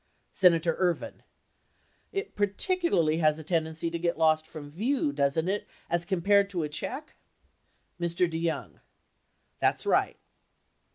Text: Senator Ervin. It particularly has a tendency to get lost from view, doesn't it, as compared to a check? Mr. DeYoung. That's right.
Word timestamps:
Senator 0.31 0.75
Ervin. 0.79 1.21
It 2.11 2.35
particularly 2.35 3.17
has 3.17 3.37
a 3.37 3.43
tendency 3.43 3.91
to 3.91 3.99
get 3.99 4.17
lost 4.17 4.47
from 4.47 4.71
view, 4.71 5.13
doesn't 5.13 5.47
it, 5.47 5.67
as 5.91 6.05
compared 6.05 6.49
to 6.49 6.63
a 6.63 6.69
check? 6.69 7.15
Mr. 7.99 8.27
DeYoung. 8.27 8.79
That's 9.59 9.85
right. 9.85 10.17